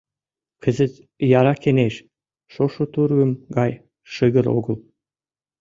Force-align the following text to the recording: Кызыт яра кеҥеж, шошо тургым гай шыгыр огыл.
Кызыт 0.63 0.93
яра 1.39 1.53
кеҥеж, 1.63 1.95
шошо 2.53 2.83
тургым 2.93 3.31
гай 3.55 3.71
шыгыр 4.13 4.45
огыл. 4.57 4.77